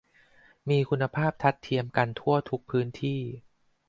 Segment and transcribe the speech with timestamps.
[0.69, 3.19] มีคุณภาพทัดเทียมกันทั่วทุกพื้นที่